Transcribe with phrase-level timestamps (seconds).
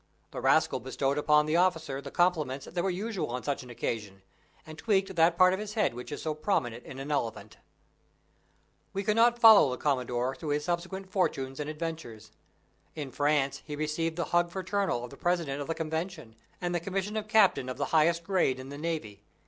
[0.31, 4.23] The rascal bestowed upon the officer the compliments that were usual on such an occasion,
[4.65, 7.57] and tweaked that part of his head that is so prominent in an elephant.
[8.93, 12.31] We cannot follow the Commodore through his subsequent fortunes and adventures.
[12.95, 16.79] In France he received the hug fraternal of the President of the Convention, and the
[16.79, 19.21] commission of Captain of the highest grade in the Navy.